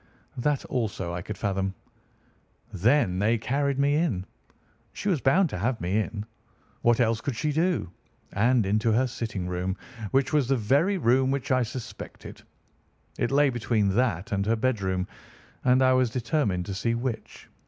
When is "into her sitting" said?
8.65-9.45